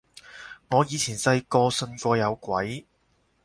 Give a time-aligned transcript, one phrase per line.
[0.71, 2.87] 我以前細個信過有鬼